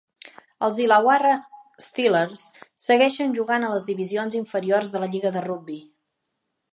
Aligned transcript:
Els 0.67 0.79
Illawarra 0.83 1.33
Steelers 1.87 2.45
segueixen 2.87 3.37
jugant 3.41 3.65
a 3.67 3.71
les 3.75 3.87
divisions 3.93 4.39
inferiors 4.43 4.93
de 4.95 5.03
la 5.05 5.11
lliga 5.17 5.33
de 5.37 5.45
rugbi. 5.51 5.81